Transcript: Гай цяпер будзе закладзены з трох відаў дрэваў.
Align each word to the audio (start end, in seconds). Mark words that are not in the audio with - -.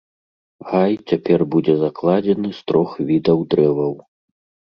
Гай 0.69 0.93
цяпер 1.11 1.39
будзе 1.55 1.75
закладзены 1.83 2.49
з 2.59 2.65
трох 2.71 2.97
відаў 3.09 3.37
дрэваў. 3.55 3.93